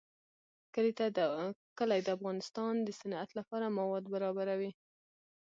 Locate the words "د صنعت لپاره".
2.81-3.75